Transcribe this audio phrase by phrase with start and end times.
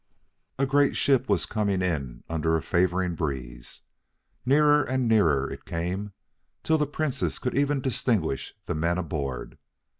[0.57, 3.83] A great ship was coming in under a favoring breeze.
[4.47, 6.13] Nearer and nearer it came,
[6.63, 9.59] till the Princess could even distinguish the men aboard.